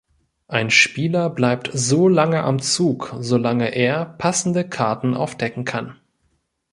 Ein 0.47 0.71
Spieler 0.71 1.29
bleibt 1.29 1.69
so 1.73 2.07
lange 2.09 2.41
am 2.41 2.59
Zug, 2.59 3.15
solange 3.19 3.67
er 3.69 4.03
passende 4.03 4.67
Karten 4.67 5.13
aufdecken 5.13 5.63
kann. 5.63 5.99